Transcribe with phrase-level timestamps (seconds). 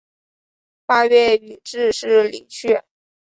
[0.87, 2.81] 八月予致仕离去。